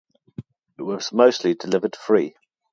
It 0.79 0.81
was 0.81 1.13
mostly 1.13 1.53
delivered 1.53 1.95
free. 1.95 2.33